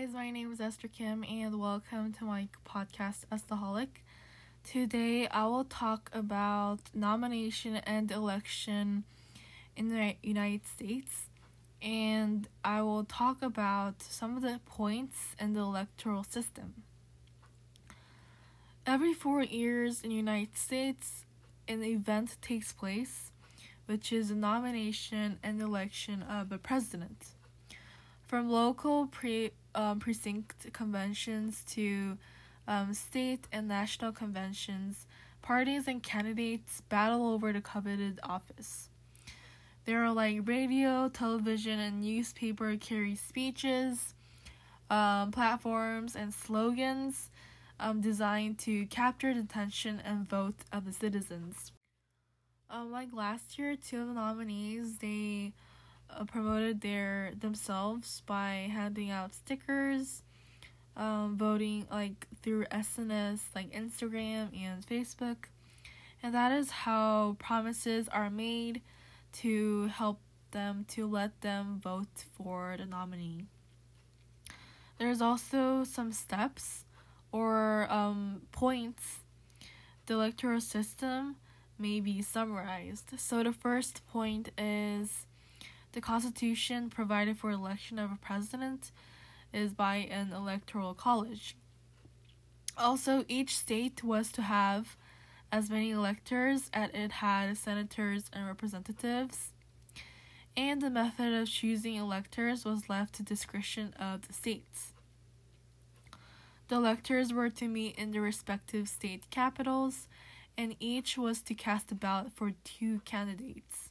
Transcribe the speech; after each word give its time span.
guys, 0.00 0.14
my 0.14 0.30
name 0.30 0.50
is 0.50 0.62
Esther 0.62 0.88
Kim, 0.88 1.24
and 1.24 1.60
welcome 1.60 2.10
to 2.10 2.24
my 2.24 2.48
podcast, 2.66 3.26
Estaholic. 3.30 4.00
Today, 4.64 5.28
I 5.28 5.44
will 5.44 5.64
talk 5.64 6.10
about 6.14 6.78
nomination 6.94 7.76
and 7.76 8.10
election 8.10 9.04
in 9.76 9.90
the 9.90 10.14
United 10.22 10.66
States, 10.66 11.26
and 11.82 12.48
I 12.64 12.80
will 12.80 13.04
talk 13.04 13.42
about 13.42 14.00
some 14.02 14.38
of 14.38 14.42
the 14.42 14.60
points 14.64 15.34
in 15.38 15.52
the 15.52 15.60
electoral 15.60 16.24
system. 16.24 16.82
Every 18.86 19.12
four 19.12 19.42
years 19.42 20.00
in 20.00 20.08
the 20.08 20.16
United 20.16 20.56
States, 20.56 21.26
an 21.68 21.82
event 21.82 22.38
takes 22.40 22.72
place, 22.72 23.32
which 23.84 24.14
is 24.14 24.30
the 24.30 24.34
nomination 24.34 25.38
and 25.42 25.60
election 25.60 26.22
of 26.22 26.52
a 26.52 26.58
president. 26.58 27.34
From 28.30 28.48
local 28.48 29.08
pre, 29.08 29.50
um, 29.74 29.98
precinct 29.98 30.72
conventions 30.72 31.64
to 31.70 32.16
um, 32.68 32.94
state 32.94 33.48
and 33.50 33.66
national 33.66 34.12
conventions, 34.12 35.08
parties 35.42 35.88
and 35.88 36.00
candidates 36.00 36.80
battle 36.82 37.26
over 37.26 37.52
the 37.52 37.60
coveted 37.60 38.20
office. 38.22 38.88
There 39.84 40.04
are 40.04 40.12
like 40.12 40.46
radio, 40.46 41.08
television, 41.08 41.80
and 41.80 42.02
newspaper 42.02 42.76
carry 42.76 43.16
speeches, 43.16 44.14
um, 44.90 45.32
platforms, 45.32 46.14
and 46.14 46.32
slogans 46.32 47.30
um, 47.80 48.00
designed 48.00 48.60
to 48.60 48.86
capture 48.86 49.34
the 49.34 49.40
attention 49.40 50.00
and 50.04 50.28
vote 50.28 50.54
of 50.72 50.84
the 50.84 50.92
citizens. 50.92 51.72
Um, 52.70 52.92
like 52.92 53.08
last 53.12 53.58
year, 53.58 53.74
two 53.74 54.02
of 54.02 54.06
the 54.06 54.14
nominees 54.14 54.98
they 54.98 55.52
uh, 56.20 56.24
promoted 56.24 56.82
their 56.82 57.32
themselves 57.38 58.22
by 58.26 58.68
handing 58.70 59.10
out 59.10 59.34
stickers, 59.34 60.22
um, 60.96 61.36
voting 61.36 61.86
like 61.90 62.26
through 62.42 62.66
SNS 62.66 63.40
like 63.54 63.72
Instagram 63.72 64.48
and 64.56 64.86
Facebook, 64.86 65.48
and 66.22 66.34
that 66.34 66.52
is 66.52 66.70
how 66.70 67.36
promises 67.38 68.08
are 68.08 68.30
made 68.30 68.82
to 69.32 69.86
help 69.86 70.20
them 70.50 70.84
to 70.88 71.06
let 71.06 71.40
them 71.40 71.80
vote 71.82 72.24
for 72.36 72.76
the 72.76 72.84
nominee. 72.84 73.46
There's 74.98 75.22
also 75.22 75.84
some 75.84 76.12
steps 76.12 76.84
or 77.32 77.86
um, 77.90 78.42
points 78.52 79.20
the 80.06 80.14
electoral 80.14 80.60
system 80.60 81.36
may 81.78 82.00
be 82.00 82.20
summarized. 82.20 83.18
So 83.18 83.42
the 83.42 83.52
first 83.52 84.06
point 84.08 84.50
is 84.58 85.26
the 85.92 86.00
Constitution 86.00 86.90
provided 86.90 87.38
for 87.38 87.50
election 87.50 87.98
of 87.98 88.12
a 88.12 88.18
president 88.20 88.92
is 89.52 89.72
by 89.72 89.96
an 89.96 90.32
electoral 90.32 90.94
college. 90.94 91.56
Also, 92.78 93.24
each 93.28 93.56
state 93.56 94.04
was 94.04 94.30
to 94.32 94.42
have 94.42 94.96
as 95.52 95.68
many 95.68 95.90
electors 95.90 96.70
as 96.72 96.90
it 96.94 97.12
had 97.12 97.56
senators 97.56 98.30
and 98.32 98.46
representatives, 98.46 99.50
and 100.56 100.80
the 100.80 100.90
method 100.90 101.32
of 101.32 101.48
choosing 101.48 101.96
electors 101.96 102.64
was 102.64 102.88
left 102.88 103.14
to 103.14 103.22
discretion 103.22 103.92
of 103.98 104.26
the 104.26 104.32
states. 104.32 104.92
The 106.68 106.76
electors 106.76 107.32
were 107.32 107.50
to 107.50 107.66
meet 107.66 107.96
in 107.96 108.12
their 108.12 108.22
respective 108.22 108.88
state 108.88 109.28
capitals, 109.30 110.06
and 110.56 110.76
each 110.78 111.18
was 111.18 111.42
to 111.42 111.54
cast 111.54 111.90
a 111.90 111.96
ballot 111.96 112.30
for 112.32 112.52
two 112.62 113.00
candidates. 113.04 113.90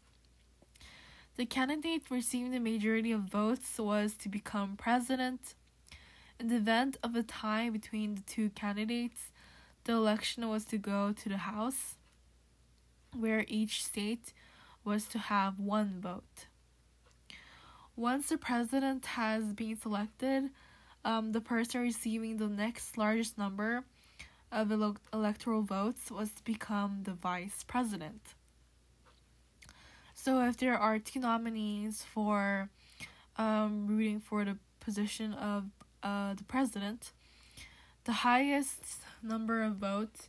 The 1.39 1.45
candidate 1.45 2.03
receiving 2.09 2.51
the 2.51 2.59
majority 2.59 3.13
of 3.13 3.21
votes 3.21 3.79
was 3.79 4.13
to 4.15 4.27
become 4.27 4.75
president. 4.75 5.55
In 6.37 6.49
the 6.49 6.57
event 6.57 6.97
of 7.01 7.15
a 7.15 7.23
tie 7.23 7.69
between 7.69 8.15
the 8.15 8.21
two 8.23 8.49
candidates, 8.49 9.31
the 9.85 9.93
election 9.93 10.49
was 10.49 10.65
to 10.65 10.77
go 10.77 11.13
to 11.13 11.29
the 11.29 11.37
House, 11.37 11.95
where 13.17 13.45
each 13.47 13.85
state 13.85 14.33
was 14.83 15.05
to 15.05 15.17
have 15.17 15.61
one 15.61 16.01
vote. 16.01 16.47
Once 17.95 18.27
the 18.27 18.37
president 18.37 19.05
has 19.05 19.53
been 19.53 19.77
selected, 19.77 20.49
um, 21.05 21.31
the 21.31 21.39
person 21.39 21.79
receiving 21.79 22.35
the 22.35 22.49
next 22.49 22.97
largest 22.97 23.37
number 23.37 23.85
of 24.51 24.73
ele- 24.73 24.97
electoral 25.13 25.61
votes 25.61 26.11
was 26.11 26.33
to 26.33 26.43
become 26.43 27.03
the 27.03 27.13
vice 27.13 27.63
president. 27.63 28.35
So 30.21 30.41
if 30.41 30.57
there 30.57 30.77
are 30.77 30.99
two 30.99 31.21
nominees 31.21 32.03
for 32.03 32.67
um, 33.37 33.87
rooting 33.87 34.19
for 34.19 34.43
the 34.43 34.57
position 34.81 35.33
of 35.33 35.63
uh, 36.03 36.33
the 36.33 36.43
president, 36.43 37.13
the 38.03 38.11
highest 38.11 38.97
number 39.23 39.63
of 39.63 39.77
votes, 39.77 40.27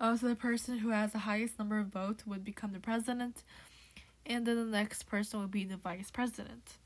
uh, 0.00 0.16
so 0.16 0.26
the 0.26 0.34
person 0.34 0.78
who 0.78 0.88
has 0.88 1.12
the 1.12 1.18
highest 1.18 1.58
number 1.58 1.78
of 1.78 1.88
votes 1.88 2.26
would 2.26 2.42
become 2.42 2.72
the 2.72 2.80
president, 2.80 3.42
and 4.24 4.46
then 4.46 4.56
the 4.56 4.64
next 4.64 5.02
person 5.02 5.38
would 5.40 5.50
be 5.50 5.64
the 5.64 5.76
vice 5.76 6.10
president. 6.10 6.78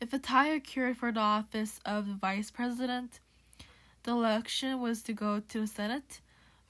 If 0.00 0.12
a 0.12 0.18
tie 0.18 0.48
occurred 0.48 0.96
for 0.96 1.12
the 1.12 1.20
office 1.20 1.78
of 1.86 2.08
the 2.08 2.14
vice 2.14 2.50
president, 2.50 3.20
the 4.02 4.10
election 4.10 4.80
was 4.80 5.00
to 5.02 5.12
go 5.12 5.38
to 5.38 5.60
the 5.60 5.66
Senate, 5.68 6.20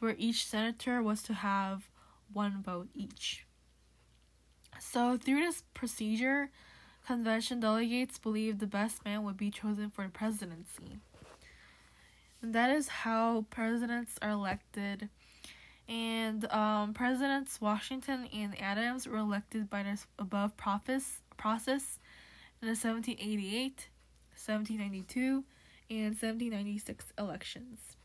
where 0.01 0.15
each 0.19 0.45
senator 0.45 1.03
was 1.03 1.23
to 1.23 1.33
have 1.33 1.89
one 2.31 2.63
vote 2.63 2.89
each. 2.95 3.47
So, 4.83 5.17
through 5.17 5.41
this 5.41 5.63
procedure, 5.75 6.51
convention 7.07 7.61
delegates 7.61 8.19
believed 8.19 8.59
the 8.59 8.67
best 8.67 9.05
man 9.05 9.23
would 9.23 9.37
be 9.37 9.51
chosen 9.51 9.91
for 9.91 10.05
the 10.05 10.11
presidency. 10.11 10.99
And 12.43 12.53
that 12.53 12.69
is 12.69 12.89
how 12.89 13.47
presidents 13.49 14.19
are 14.21 14.31
elected. 14.31 15.09
And 15.89 16.51
um, 16.53 16.95
Presidents 16.95 17.61
Washington 17.61 18.29
and 18.35 18.61
Adams 18.61 19.07
were 19.07 19.19
elected 19.19 19.71
by 19.71 19.85
this 19.85 20.07
above 20.19 20.57
process, 20.57 21.21
process 21.37 21.99
in 22.61 22.67
the 22.67 22.75
1788, 22.75 23.89
1792, 24.35 25.45
and 25.91 26.07
1796 26.07 27.13
elections. 27.17 27.97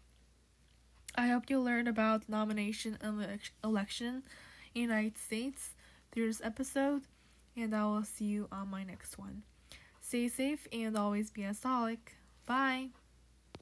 I 1.16 1.28
hope 1.28 1.50
you 1.50 1.60
learned 1.60 1.88
about 1.88 2.30
nomination 2.30 2.98
and 3.02 3.40
election 3.64 4.24
in 4.74 4.74
the 4.74 4.80
United 4.82 5.18
States 5.18 5.72
through 6.18 6.26
this 6.26 6.42
episode, 6.44 7.04
and 7.56 7.76
I 7.76 7.86
will 7.86 8.04
see 8.04 8.26
you 8.26 8.48
on 8.52 8.70
my 8.70 8.84
next 8.84 9.20
one. 9.20 9.44
Stay 10.02 10.28
safe 10.28 10.68
and 10.74 10.98
always 10.98 11.30
be 11.30 11.44
a 11.44 11.54
solid. 11.54 12.00
Bye. 12.48 12.88